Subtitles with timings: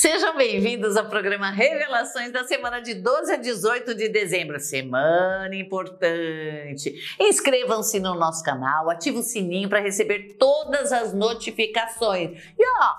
[0.00, 6.94] Sejam bem-vindos ao programa Revelações da semana de 12 a 18 de dezembro, semana importante.
[7.20, 12.30] Inscrevam-se no nosso canal, ative o sininho para receber todas as notificações.
[12.58, 12.94] E ó,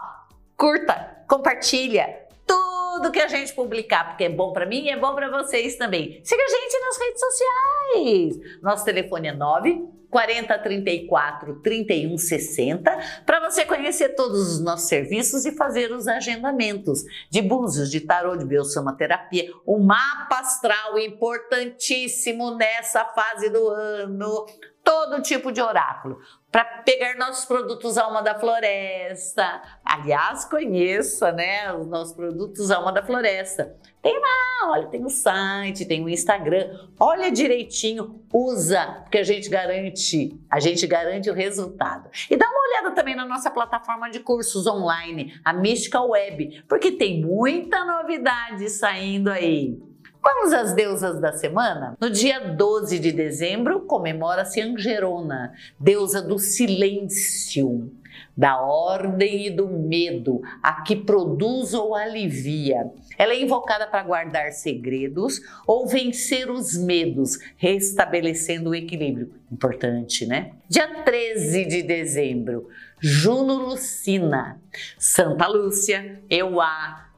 [0.56, 2.81] curta, compartilha tudo
[3.12, 6.20] que a gente publicar, porque é bom para mim e é bom para vocês também.
[6.24, 8.62] Siga a gente nas redes sociais.
[8.62, 15.92] Nosso telefone é 9 4034 3160 para você conhecer todos os nossos serviços e fazer
[15.92, 23.70] os agendamentos de búzios, de tarô, de biosomaterapia, o mapa astral importantíssimo nessa fase do
[23.70, 24.46] ano,
[24.92, 26.20] todo tipo de oráculo
[26.52, 29.62] para pegar nossos produtos Alma da Floresta.
[29.86, 33.74] Aliás, conheça, né, os nossos produtos Alma da Floresta.
[34.02, 36.90] Tem lá, olha, tem o site, tem o Instagram.
[37.00, 42.10] Olha direitinho, usa, porque a gente garante, a gente garante o resultado.
[42.30, 46.92] E dá uma olhada também na nossa plataforma de cursos online, a Mystical Web, porque
[46.92, 49.91] tem muita novidade saindo aí.
[50.24, 51.98] Vamos às deusas da semana?
[52.00, 57.92] No dia 12 de dezembro comemora-se Angerona, deusa do silêncio,
[58.38, 62.92] da ordem e do medo, a que produz ou alivia.
[63.18, 69.34] Ela é invocada para guardar segredos ou vencer os medos, restabelecendo o equilíbrio.
[69.52, 70.52] Importante, né?
[70.70, 72.70] Dia 13 de dezembro,
[73.00, 74.62] Juno Lucina,
[75.00, 77.11] Santa Lúcia, Euá,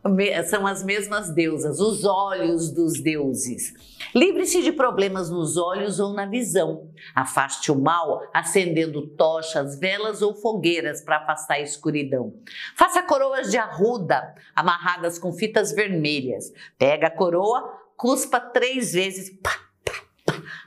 [0.46, 3.74] são as mesmas deusas, os olhos dos deuses.
[4.14, 6.90] Livre-se de problemas nos olhos ou na visão.
[7.16, 12.34] Afaste o mal acendendo tochas, velas ou fogueiras para afastar a escuridão.
[12.76, 16.52] Faça coroas de arruda amarradas com fitas vermelhas.
[16.78, 17.62] Pega a coroa,
[17.96, 19.30] cuspa três vezes.
[19.42, 19.58] Pá,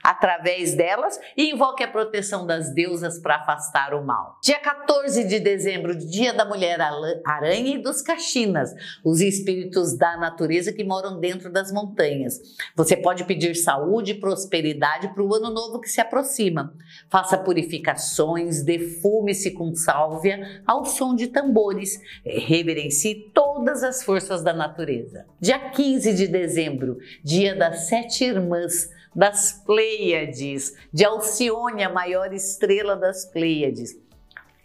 [0.07, 4.39] através delas e invoque a proteção das deusas para afastar o mal.
[4.41, 6.79] Dia 14 de dezembro, dia da mulher
[7.25, 12.39] aranha e dos caxinas, os espíritos da natureza que moram dentro das montanhas.
[12.73, 16.73] Você pode pedir saúde e prosperidade para o ano novo que se aproxima.
[17.09, 21.99] Faça purificações, defume-se com sálvia ao som de tambores.
[22.23, 25.25] Reverencie todas as forças da natureza.
[25.37, 32.95] Dia 15 de dezembro, dia das sete irmãs das Pleiades, de Alcione, a maior estrela
[32.95, 33.99] das Pleiades.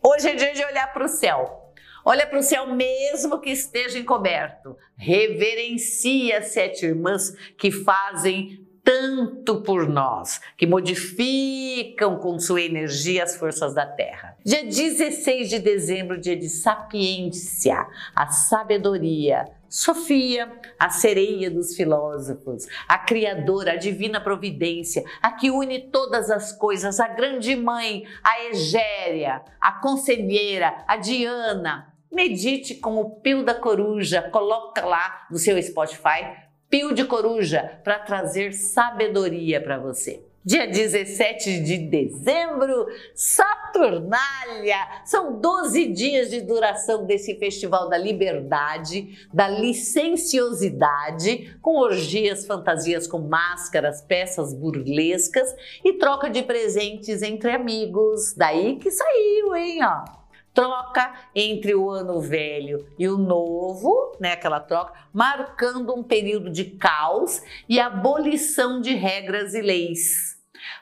[0.04, 1.72] Hoje é dia de olhar para o céu.
[2.04, 4.76] Olha para o céu mesmo que esteja encoberto.
[4.94, 13.36] Reverencia as sete irmãs que fazem tanto por nós, que modificam com sua energia as
[13.36, 14.36] forças da Terra.
[14.44, 22.98] Dia 16 de dezembro, dia de sapiência, a sabedoria, Sofia, a sereia dos filósofos, a
[22.98, 29.40] criadora, a divina providência, a que une todas as coisas, a grande mãe, a Egéria,
[29.58, 31.90] a conselheira, a Diana.
[32.12, 36.36] Medite com o pio da coruja, coloca lá no seu Spotify,
[36.68, 40.22] pio de coruja, para trazer sabedoria para você.
[40.44, 44.76] Dia 17 de dezembro, Saturnália!
[45.04, 53.20] São 12 dias de duração desse Festival da Liberdade, da licenciosidade, com orgias, fantasias com
[53.20, 55.54] máscaras, peças burlescas
[55.84, 58.34] e troca de presentes entre amigos.
[58.36, 59.78] Daí que saiu, hein?
[59.84, 60.22] Ó
[60.54, 66.64] troca entre o ano velho e o novo, né, aquela troca, marcando um período de
[66.64, 70.31] caos e abolição de regras e leis.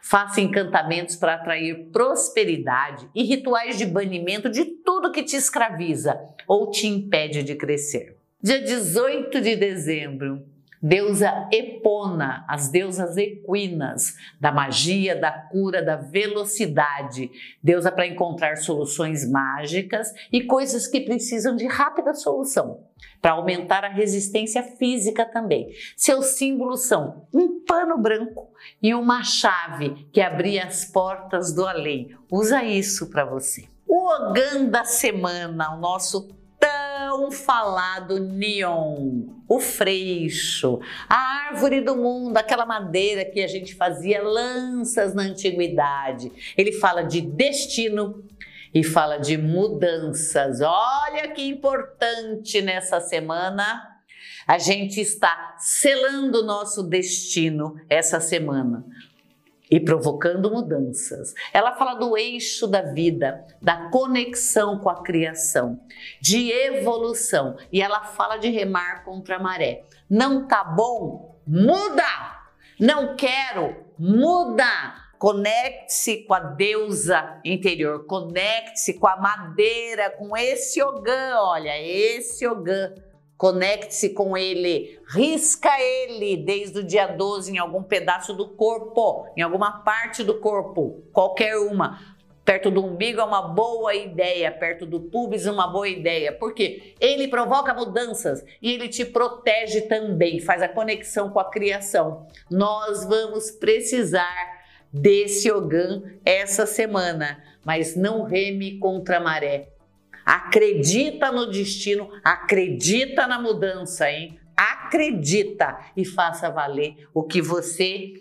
[0.02, 6.70] Faça encantamentos para atrair prosperidade e rituais de banimento de tudo que te escraviza ou
[6.70, 8.16] te impede de crescer.
[8.42, 10.42] Dia 18 de dezembro,
[10.82, 17.30] deusa Epona, as deusas equinas, da magia, da cura, da velocidade,
[17.62, 22.84] deusa para encontrar soluções mágicas e coisas que precisam de rápida solução,
[23.20, 25.70] para aumentar a resistência física também.
[25.96, 28.50] Seus símbolos são um pano branco
[28.82, 32.16] e uma chave que abria as portas do além.
[32.30, 33.64] Usa isso para você.
[33.86, 36.39] O Ogan da semana, o nosso
[37.10, 40.78] tão falado neon, o freixo,
[41.08, 46.30] a árvore do mundo, aquela madeira que a gente fazia lanças na antiguidade.
[46.56, 48.22] Ele fala de destino
[48.72, 50.60] e fala de mudanças.
[50.60, 53.98] Olha que importante nessa semana.
[54.46, 58.84] A gente está selando o nosso destino essa semana
[59.70, 61.32] e provocando mudanças.
[61.52, 65.80] Ela fala do eixo da vida, da conexão com a criação,
[66.20, 69.84] de evolução e ela fala de remar contra a maré.
[70.08, 71.38] Não tá bom?
[71.46, 72.40] Muda!
[72.78, 73.76] Não quero?
[73.98, 74.94] Muda!
[75.18, 82.94] Conecte-se com a deusa interior, conecte-se com a madeira, com esse ogã, olha, esse ogã
[83.40, 89.40] conecte-se com ele, risca ele desde o dia 12 em algum pedaço do corpo, em
[89.40, 91.98] alguma parte do corpo, qualquer uma.
[92.44, 96.94] Perto do umbigo é uma boa ideia, perto do pubis é uma boa ideia, porque
[97.00, 102.26] ele provoca mudanças e ele te protege também, faz a conexão com a criação.
[102.50, 104.60] Nós vamos precisar
[104.92, 109.79] desse Ogã essa semana, mas não reme contra a maré.
[110.30, 114.38] Acredita no destino, acredita na mudança, hein?
[114.56, 118.12] Acredita e faça valer o que você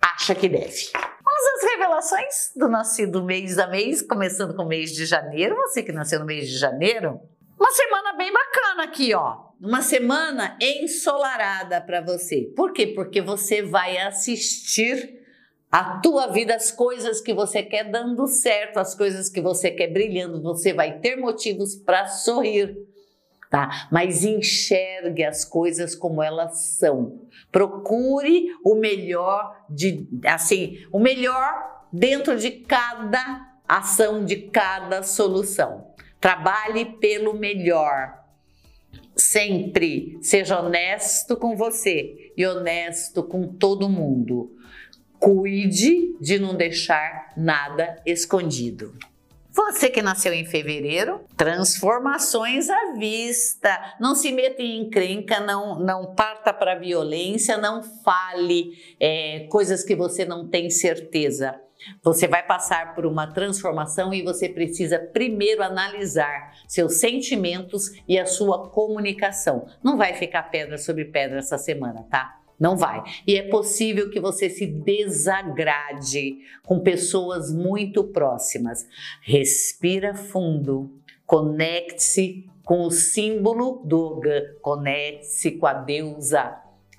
[0.00, 0.92] acha que deve.
[0.94, 5.56] Vamos às revelações do nascido mês a mês, começando com o mês de janeiro.
[5.56, 7.20] Você que nasceu no mês de janeiro,
[7.58, 9.46] uma semana bem bacana aqui, ó.
[9.60, 12.42] Uma semana ensolarada para você.
[12.54, 12.86] Por quê?
[12.86, 15.25] Porque você vai assistir
[15.76, 19.88] a tua vida, as coisas que você quer dando certo, as coisas que você quer
[19.88, 22.74] brilhando, você vai ter motivos para sorrir,
[23.50, 23.86] tá?
[23.92, 27.20] Mas enxergue as coisas como elas são.
[27.52, 31.52] Procure o melhor de assim, o melhor
[31.92, 35.88] dentro de cada ação, de cada solução.
[36.18, 38.24] Trabalhe pelo melhor.
[39.14, 44.55] Sempre seja honesto com você e honesto com todo mundo.
[45.26, 48.94] Cuide de não deixar nada escondido.
[49.50, 53.96] Você que nasceu em fevereiro, transformações à vista.
[53.98, 58.70] Não se meta em encrenca, não, não parta para violência, não fale
[59.00, 61.60] é, coisas que você não tem certeza.
[62.04, 68.26] Você vai passar por uma transformação e você precisa primeiro analisar seus sentimentos e a
[68.26, 69.66] sua comunicação.
[69.82, 72.45] Não vai ficar pedra sobre pedra essa semana, tá?
[72.58, 73.02] Não vai.
[73.26, 78.86] E é possível que você se desagrade com pessoas muito próximas.
[79.20, 80.90] Respira fundo,
[81.26, 86.56] conecte-se com o símbolo do Ogã, conecte-se com a deusa,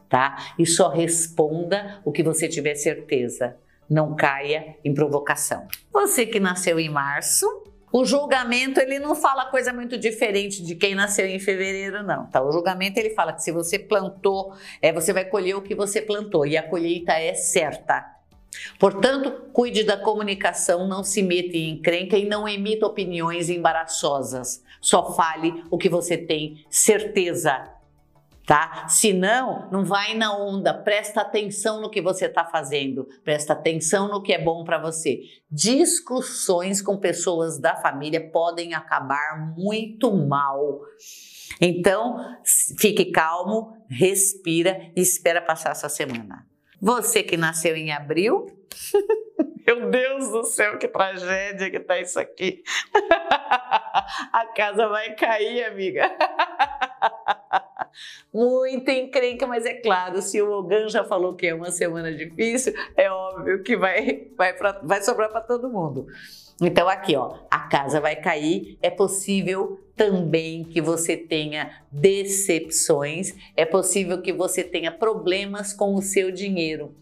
[0.07, 0.53] tá?
[0.57, 3.57] E só responda o que você tiver certeza.
[3.89, 5.67] Não caia em provocação.
[5.91, 7.45] Você que nasceu em março,
[7.99, 12.27] o julgamento ele não fala coisa muito diferente de quem nasceu em fevereiro, não.
[12.27, 12.43] Tá?
[12.43, 15.99] O julgamento ele fala que se você plantou, é, você vai colher o que você
[15.99, 18.05] plantou e a colheita é certa.
[18.77, 24.63] Portanto, cuide da comunicação, não se meta em encrenca e não emita opiniões embaraçosas.
[24.79, 27.76] Só fale o que você tem certeza
[28.47, 28.87] tá?
[28.87, 34.07] Se não, não vai na onda, presta atenção no que você está fazendo, presta atenção
[34.07, 35.19] no que é bom para você.
[35.51, 40.79] Discussões com pessoas da família podem acabar muito mal.
[41.59, 42.37] Então,
[42.79, 46.47] fique calmo, respira e espera passar essa semana.
[46.81, 48.45] Você que nasceu em abril,
[49.67, 52.63] meu Deus do céu, que tragédia que tá isso aqui.
[54.31, 56.09] A casa vai cair, amiga.
[58.37, 62.71] Muito encrenca, mas é claro, se o Ogan já falou que é uma semana difícil,
[62.95, 66.05] é óbvio que vai, vai, pra, vai sobrar para todo mundo.
[66.61, 68.77] Então, aqui, ó, a casa vai cair.
[68.79, 76.01] É possível também que você tenha decepções, é possível que você tenha problemas com o
[76.03, 76.93] seu dinheiro.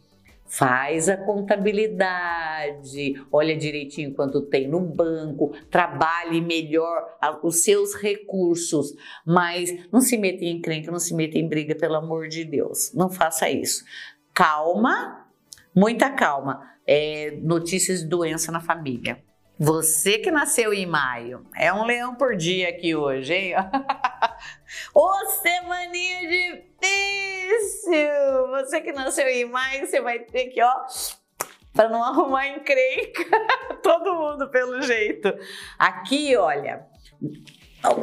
[0.48, 8.94] Faz a contabilidade, olha direitinho quanto tem no banco, trabalhe melhor os seus recursos,
[9.26, 12.94] mas não se meta em encrenca, não se meta em briga, pelo amor de Deus.
[12.94, 13.84] Não faça isso.
[14.34, 15.28] Calma,
[15.76, 16.62] muita calma.
[16.86, 19.24] É, notícias de doença na família.
[19.58, 23.54] Você que nasceu em maio, é um leão por dia aqui hoje, hein?
[24.94, 27.88] Ô, semaninha difícil!
[28.50, 30.86] Você que nasceu em maio, você vai ter que, ó,
[31.74, 33.24] para não arrumar encrenca,
[33.82, 35.34] todo mundo pelo jeito.
[35.80, 36.86] Aqui, olha,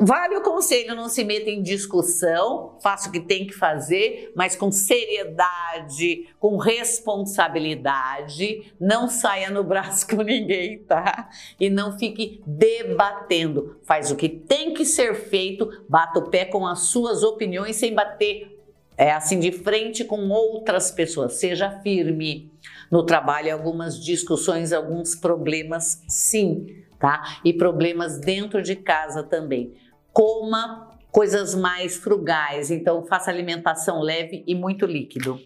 [0.00, 4.54] Vale o conselho, não se meta em discussão, faça o que tem que fazer, mas
[4.54, 11.30] com seriedade, com responsabilidade, não saia no braço com ninguém, tá?
[11.58, 13.80] E não fique debatendo.
[13.84, 17.94] Faz o que tem que ser feito, bata o pé com as suas opiniões sem
[17.94, 18.52] bater
[18.96, 21.34] é assim de frente com outras pessoas.
[21.34, 22.52] Seja firme
[22.90, 27.40] no trabalho, algumas discussões, alguns problemas, sim tá?
[27.44, 29.74] E problemas dentro de casa também.
[30.12, 35.38] Coma coisas mais frugais, então faça alimentação leve e muito líquido.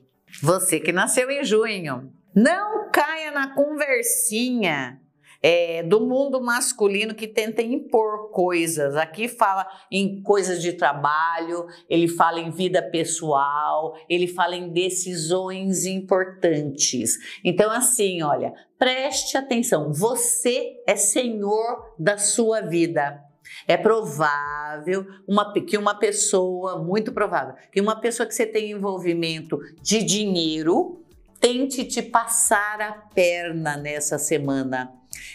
[0.43, 5.01] Você que nasceu em junho, não caia na conversinha
[5.49, 8.97] é, do mundo masculino que tenta impor coisas.
[8.97, 15.87] Aqui fala em coisas de trabalho, ele fala em vida pessoal, ele fala em decisões
[15.87, 17.17] importantes.
[17.45, 23.23] Então, assim, olha, preste atenção, você é senhor da sua vida.
[23.69, 29.61] É provável uma, que uma pessoa, muito provável, que uma pessoa que você tem envolvimento
[29.81, 31.07] de dinheiro
[31.41, 34.93] tente te passar a perna nessa semana.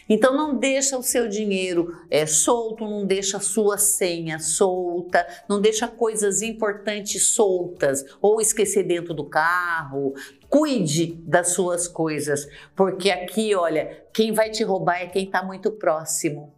[0.07, 5.61] Então não deixa o seu dinheiro é, solto, não deixa a sua senha solta, não
[5.61, 10.13] deixa coisas importantes soltas ou esquecer dentro do carro.
[10.49, 15.71] Cuide das suas coisas, porque aqui, olha, quem vai te roubar é quem está muito
[15.71, 16.53] próximo.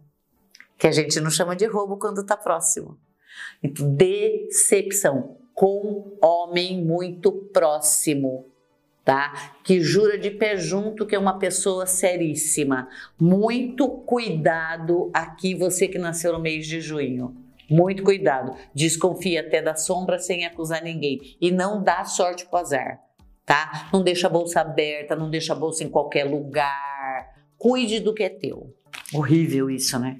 [0.76, 2.98] Que a gente não chama de roubo quando está próximo.
[3.62, 8.53] Então, decepção com homem muito próximo
[9.04, 9.52] tá?
[9.62, 12.88] Que jura de pé junto que é uma pessoa seríssima.
[13.20, 17.36] Muito cuidado aqui, você que nasceu no mês de junho.
[17.68, 18.56] Muito cuidado.
[18.74, 21.36] Desconfia até da sombra sem acusar ninguém.
[21.40, 23.00] E não dá sorte pro azar,
[23.44, 23.88] tá?
[23.92, 27.34] Não deixa a bolsa aberta, não deixa a bolsa em qualquer lugar.
[27.58, 28.74] Cuide do que é teu.
[29.12, 30.18] Horrível isso, né?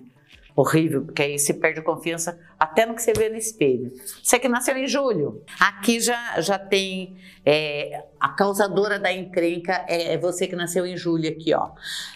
[0.56, 3.92] horrível, porque aí você perde confiança até no que você vê no espelho.
[4.22, 10.14] Você que nasceu em julho, aqui já, já tem é, a causadora da encrenca, é,
[10.14, 11.70] é, você que nasceu em julho aqui, ó.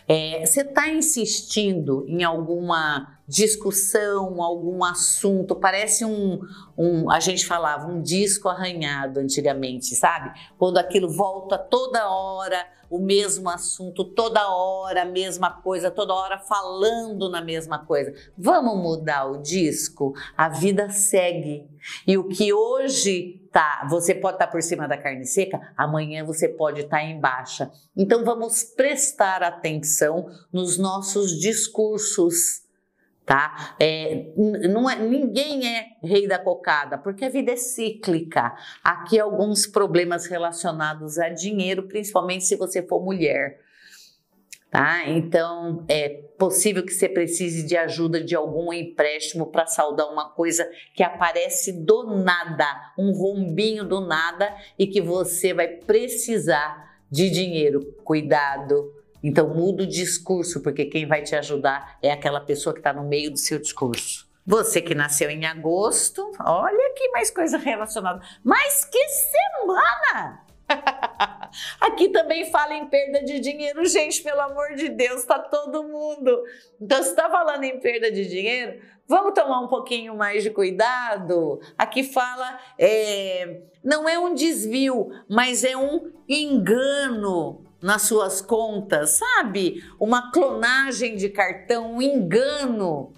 [0.06, 6.40] É, você está insistindo em alguma discussão, algum assunto, parece um,
[6.78, 10.32] um, a gente falava, um disco arranhado antigamente, sabe?
[10.56, 16.38] Quando aquilo volta toda hora, o mesmo assunto, toda hora a mesma coisa, toda hora
[16.38, 18.14] falando na mesma coisa.
[18.36, 20.14] Vamos mudar o disco?
[20.38, 21.68] A vida segue.
[22.06, 26.24] E o que hoje tá, você pode estar tá por cima da carne seca, amanhã
[26.24, 27.68] você pode estar tá em baixa.
[27.96, 32.62] Então vamos prestar atenção nos nossos discursos
[33.26, 33.76] tá?
[33.78, 34.32] É,
[34.70, 38.54] não é, ninguém é rei da cocada, porque a vida é cíclica.
[38.82, 43.60] Aqui alguns problemas relacionados a dinheiro, principalmente se você for mulher.
[44.70, 45.08] Tá?
[45.08, 50.68] Então é possível que você precise de ajuda de algum empréstimo para saldar uma coisa
[50.94, 57.94] que aparece do nada, um rombinho do nada e que você vai precisar de dinheiro.
[58.04, 62.92] Cuidado, então muda o discurso, porque quem vai te ajudar é aquela pessoa que está
[62.92, 64.28] no meio do seu discurso.
[64.46, 68.20] Você que nasceu em agosto, olha que mais coisa relacionada.
[68.42, 70.47] Mas que semana!
[71.80, 76.42] Aqui também fala em perda de dinheiro, gente, pelo amor de Deus, tá todo mundo.
[76.80, 81.60] Então, se está falando em perda de dinheiro, vamos tomar um pouquinho mais de cuidado.
[81.76, 89.82] Aqui fala, é, não é um desvio, mas é um engano nas suas contas, sabe?
[89.98, 93.12] Uma clonagem de cartão, um engano.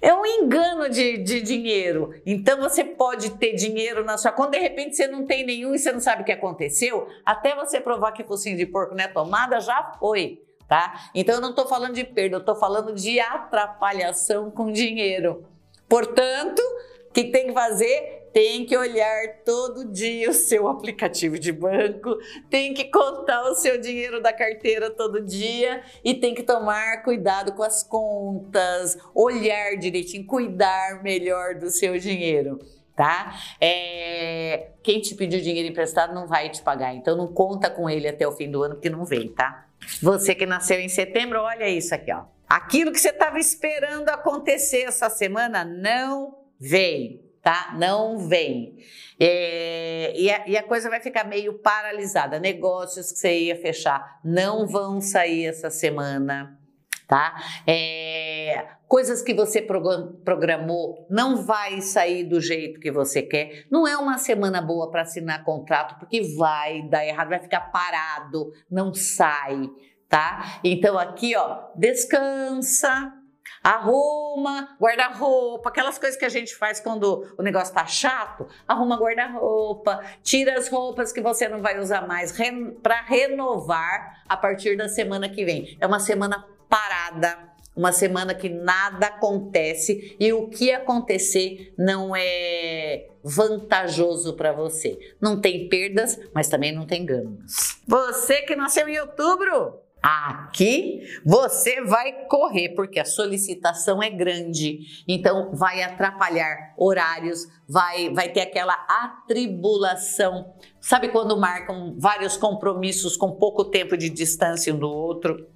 [0.00, 2.14] É um engano de, de dinheiro.
[2.24, 5.78] Então você pode ter dinheiro na sua conta, de repente você não tem nenhum e
[5.78, 7.06] você não sabe o que aconteceu.
[7.24, 10.42] Até você provar que focinho de porco não é tomada, já foi.
[10.66, 11.10] Tá?
[11.14, 15.44] Então eu não estou falando de perda, eu estou falando de atrapalhação com dinheiro.
[15.88, 16.62] Portanto,
[17.10, 18.20] o que tem que fazer?
[18.32, 22.16] tem que olhar todo dia o seu aplicativo de banco,
[22.48, 27.52] tem que contar o seu dinheiro da carteira todo dia e tem que tomar cuidado
[27.52, 32.58] com as contas, olhar direitinho, cuidar melhor do seu dinheiro.
[32.94, 33.34] Tá?
[33.60, 34.72] É...
[34.82, 38.28] Quem te pediu dinheiro emprestado não vai te pagar, então não conta com ele até
[38.28, 39.66] o fim do ano porque não vem, tá?
[40.02, 42.24] Você que nasceu em setembro, olha isso aqui, ó.
[42.46, 47.74] Aquilo que você estava esperando acontecer essa semana não vem tá?
[47.78, 48.76] Não vem.
[49.18, 52.38] É, e, a, e, a, coisa vai ficar meio paralisada.
[52.38, 56.58] Negócios que você ia fechar não vão sair essa semana,
[57.06, 57.34] tá?
[57.66, 63.66] É, coisas que você programou não vai sair do jeito que você quer.
[63.70, 68.52] Não é uma semana boa para assinar contrato, porque vai dar errado, vai ficar parado,
[68.70, 69.68] não sai,
[70.08, 70.60] tá?
[70.64, 73.19] Então aqui, ó, descansa
[73.62, 78.46] Arruma guarda-roupa, aquelas coisas que a gente faz quando o negócio tá chato.
[78.66, 82.50] Arruma guarda-roupa, tira as roupas que você não vai usar mais re
[82.82, 85.76] para renovar a partir da semana que vem.
[85.78, 93.08] É uma semana parada, uma semana que nada acontece e o que acontecer não é
[93.22, 94.98] vantajoso para você.
[95.20, 97.78] Não tem perdas, mas também não tem ganhos.
[97.86, 105.54] Você que nasceu em outubro, Aqui você vai correr porque a solicitação é grande, então
[105.54, 110.54] vai atrapalhar horários, vai, vai ter aquela atribulação.
[110.80, 115.46] Sabe quando marcam vários compromissos com pouco tempo de distância um do outro?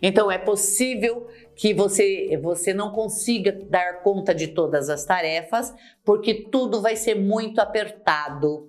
[0.00, 5.72] Então é possível que você, você não consiga dar conta de todas as tarefas,
[6.04, 8.68] porque tudo vai ser muito apertado.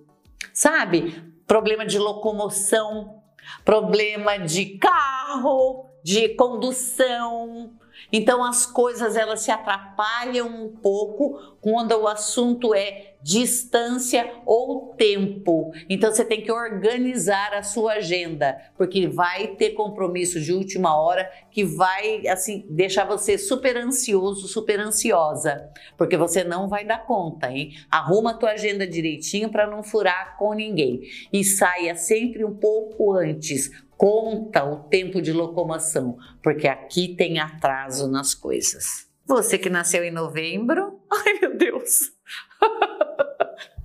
[0.54, 1.24] Sabe?
[1.48, 3.23] Problema de locomoção,
[3.64, 7.72] problema de carro, de condução,
[8.12, 15.72] Então as coisas elas se atrapalham um pouco quando o assunto é distância ou tempo.
[15.90, 21.30] Então você tem que organizar a sua agenda, porque vai ter compromisso de última hora
[21.50, 27.50] que vai assim deixar você super ansioso, super ansiosa, porque você não vai dar conta,
[27.50, 27.72] hein?
[27.90, 31.02] Arruma a tua agenda direitinho para não furar com ninguém
[31.32, 33.72] e saia sempre um pouco antes.
[33.96, 39.08] Conta o tempo de locomoção, porque aqui tem atraso nas coisas.
[39.26, 42.12] Você que nasceu em novembro, ai meu Deus,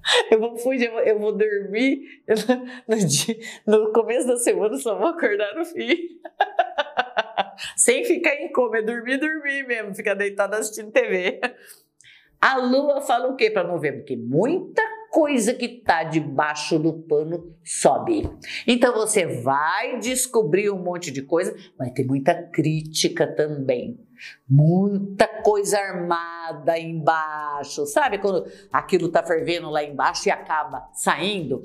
[0.31, 2.23] eu vou fugir, eu vou dormir
[2.89, 3.37] no, dia,
[3.67, 5.97] no começo da semana, só vou acordar no fim.
[7.77, 11.41] Sem ficar em coma, é dormir, dormir mesmo, ficar deitado assistindo TV.
[12.41, 14.05] A lua fala o que para novembro?
[14.05, 18.31] Que muita coisa que está debaixo do pano sobe.
[18.67, 23.99] Então você vai descobrir um monte de coisa, vai ter muita crítica também.
[24.49, 31.63] Muita coisa armada embaixo, sabe quando aquilo está fervendo lá embaixo e acaba saindo?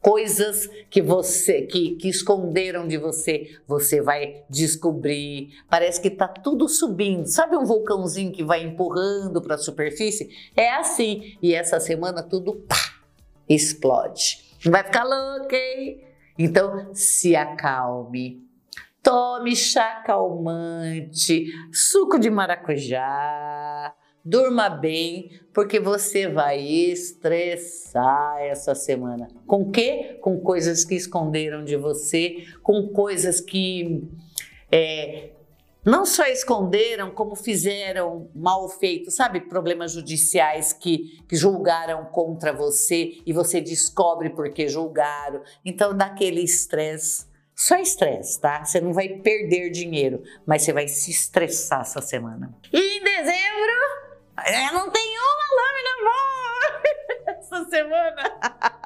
[0.00, 5.50] coisas que você que, que esconderam de você, você vai descobrir.
[5.68, 7.26] Parece que tá tudo subindo.
[7.26, 10.30] Sabe um vulcãozinho que vai empurrando para a superfície?
[10.56, 11.36] É assim.
[11.42, 12.76] E essa semana tudo pá,
[13.48, 14.56] explode.
[14.64, 16.04] Vai ficar louco, hein?
[16.38, 18.47] Então se acalme.
[19.08, 29.26] Tome chá calmante, suco de maracujá, Durma bem, porque você vai estressar essa semana.
[29.46, 30.18] Com quê?
[30.20, 34.06] Com coisas que esconderam de você, com coisas que
[34.70, 35.30] é,
[35.82, 39.40] não só esconderam, como fizeram mal feito, sabe?
[39.40, 45.40] Problemas judiciais que, que julgaram contra você e você descobre por que julgaram.
[45.64, 47.27] Então, daquele estresse.
[47.58, 48.64] Só estresse, tá?
[48.64, 52.54] Você não vai perder dinheiro, mas você vai se estressar essa semana.
[52.72, 53.72] E em dezembro,
[54.46, 56.82] eu não tenho uma lâmina boa
[57.34, 58.38] essa semana.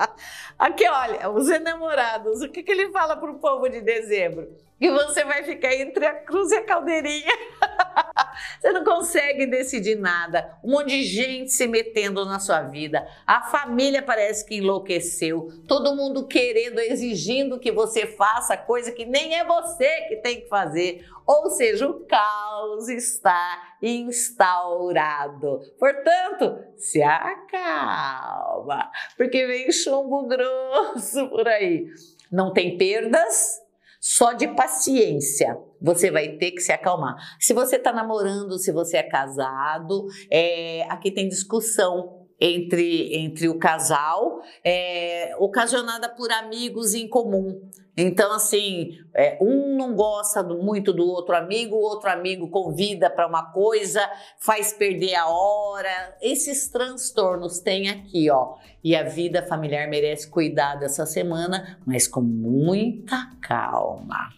[0.58, 4.48] Aqui, olha, os enamorados, o que, que ele fala pro povo de dezembro?
[4.82, 7.30] Que você vai ficar entre a cruz e a caldeirinha.
[8.60, 10.58] Você não consegue decidir nada.
[10.64, 13.06] Um monte de gente se metendo na sua vida.
[13.24, 15.48] A família parece que enlouqueceu.
[15.68, 20.48] Todo mundo querendo, exigindo que você faça coisa que nem é você que tem que
[20.48, 21.06] fazer.
[21.24, 25.60] Ou seja, o caos está instaurado.
[25.78, 31.86] Portanto, se acalma, porque vem chumbo grosso por aí.
[32.32, 33.62] Não tem perdas,
[34.02, 35.56] só de paciência.
[35.80, 37.14] Você vai ter que se acalmar.
[37.38, 43.60] Se você está namorando, se você é casado, é, aqui tem discussão entre, entre o
[43.60, 47.70] casal, é, ocasionada por amigos em comum.
[47.96, 53.26] Então, assim, é, um não gosta muito do outro amigo, o outro amigo convida para
[53.26, 54.00] uma coisa,
[54.38, 56.16] faz perder a hora.
[56.22, 58.56] Esses transtornos tem aqui, ó.
[58.82, 64.30] E a vida familiar merece cuidar dessa semana, mas com muita calma.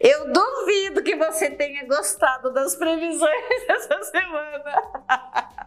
[0.00, 5.57] Eu duvido que você tenha gostado das previsões dessa semana.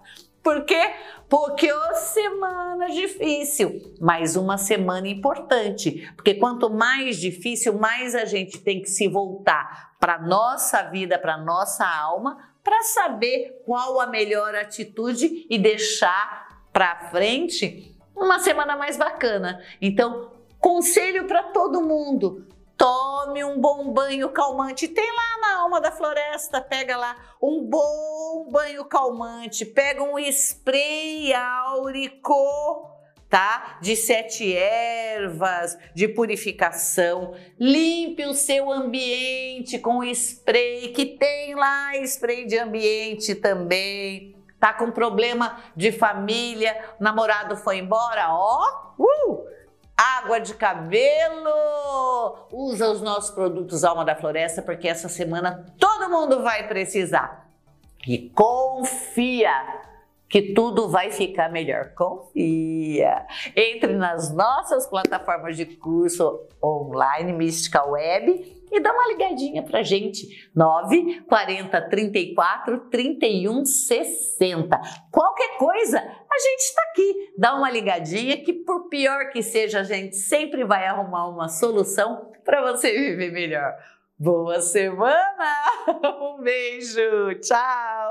[0.43, 0.95] Por quê?
[1.29, 6.11] Porque ô semana difícil, mas uma semana importante.
[6.15, 11.37] Porque quanto mais difícil, mais a gente tem que se voltar para nossa vida, para
[11.37, 18.97] nossa alma, para saber qual a melhor atitude e deixar para frente uma semana mais
[18.97, 19.61] bacana.
[19.81, 22.47] Então, conselho para todo mundo:
[23.23, 24.87] Tome um bom banho calmante.
[24.87, 31.31] Tem lá na alma da floresta, pega lá um bom banho calmante, pega um spray
[31.31, 32.89] áurico,
[33.29, 33.77] tá?
[33.79, 37.35] De sete ervas, de purificação.
[37.59, 44.35] Limpe o seu ambiente com spray, que tem lá spray de ambiente também.
[44.59, 49.60] Tá com problema de família, namorado foi embora, ó, uh!
[50.01, 51.53] Água de cabelo.
[52.51, 57.47] Usa os nossos produtos Alma da Floresta porque essa semana todo mundo vai precisar.
[58.07, 59.53] E confia
[60.31, 61.93] que tudo vai ficar melhor.
[61.93, 63.25] Confia.
[63.55, 70.49] Entre nas nossas plataformas de curso online Mística Web e dá uma ligadinha pra gente.
[70.55, 74.81] 9 40 34 31 60.
[75.11, 77.33] Qualquer coisa, a gente está aqui.
[77.37, 82.31] Dá uma ligadinha que por pior que seja, a gente sempre vai arrumar uma solução
[82.45, 83.75] para você viver melhor.
[84.17, 85.55] Boa semana!
[86.21, 87.35] Um beijo!
[87.41, 88.09] Tchau!